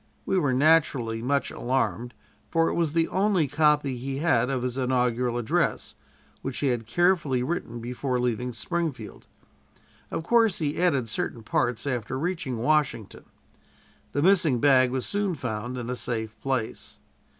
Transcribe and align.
We 0.25 0.39
were 0.39 0.51
naturally 0.51 1.21
much 1.21 1.51
alarmed, 1.51 2.15
for 2.49 2.69
it 2.69 2.73
was 2.73 2.93
the 2.93 3.07
only 3.09 3.47
copy 3.47 3.97
he 3.97 4.17
had 4.17 4.49
of 4.49 4.63
his 4.63 4.75
inaugural 4.75 5.37
address, 5.37 5.93
which 6.41 6.57
he 6.57 6.69
had 6.69 6.87
carefully 6.87 7.43
written 7.43 7.79
before 7.79 8.17
leaving 8.19 8.51
Springfield. 8.51 9.27
Of 10.09 10.23
course, 10.23 10.57
he 10.57 10.81
added 10.81 11.07
certain 11.07 11.43
parts 11.43 11.85
after 11.85 12.17
reaching 12.17 12.57
Washington. 12.57 13.25
The 14.13 14.23
missing 14.23 14.59
bag 14.59 14.89
was 14.89 15.05
soon 15.05 15.35
found 15.35 15.77
in 15.77 15.87
a 15.87 15.95
safe 15.95 16.35
place. 16.41 16.99